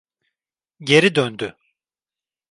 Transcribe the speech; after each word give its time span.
Geri 0.79 1.15
döndü. 1.15 1.55